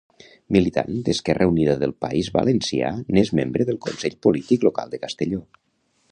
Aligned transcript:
Militant 0.55 0.95
d'Esquerra 1.09 1.47
Unida 1.51 1.75
del 1.83 1.91
País 2.05 2.31
Valencià, 2.37 2.89
n'és 3.17 3.31
membre 3.41 3.67
del 3.69 3.77
consell 3.87 4.17
polític 4.27 4.65
local 4.69 4.95
de 4.95 5.01
Castelló. 5.05 5.43